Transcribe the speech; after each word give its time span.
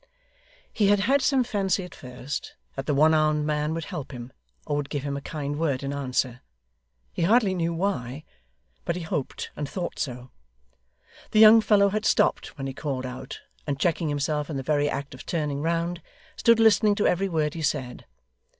He 0.73 0.87
had 0.87 1.01
had 1.01 1.21
some 1.21 1.43
fancy 1.43 1.83
at 1.83 1.93
first, 1.93 2.55
that 2.75 2.87
the 2.87 2.93
one 2.95 3.13
armed 3.13 3.45
man 3.45 3.71
would 3.75 3.85
help 3.85 4.11
him, 4.13 4.33
or 4.65 4.75
would 4.77 4.89
give 4.89 5.03
him 5.03 5.15
a 5.15 5.21
kind 5.21 5.59
word 5.59 5.83
in 5.83 5.93
answer. 5.93 6.41
He 7.13 7.21
hardly 7.21 7.53
knew 7.53 7.71
why, 7.71 8.23
but 8.83 8.95
he 8.95 9.03
hoped 9.03 9.51
and 9.55 9.69
thought 9.69 9.99
so. 9.99 10.31
The 11.29 11.39
young 11.39 11.61
fellow 11.61 11.89
had 11.89 12.05
stopped 12.07 12.57
when 12.57 12.65
he 12.65 12.73
called 12.73 13.05
out, 13.05 13.41
and 13.67 13.79
checking 13.79 14.09
himself 14.09 14.49
in 14.49 14.57
the 14.57 14.63
very 14.63 14.89
act 14.89 15.13
of 15.13 15.23
turning 15.23 15.61
round, 15.61 16.01
stood 16.35 16.59
listening 16.59 16.95
to 16.95 17.05
every 17.05 17.29
word 17.29 17.53
he 17.53 17.61
said. 17.61 18.07